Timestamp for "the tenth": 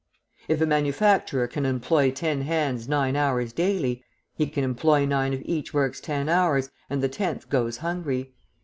7.03-7.49